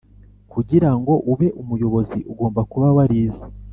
[0.53, 3.43] Kugira ngo ube umuyobozi ugomba kuba warize